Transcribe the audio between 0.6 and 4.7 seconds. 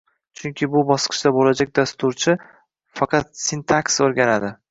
bu bosqichda bo’lajak dasturchi faqat sintaks o’rganadi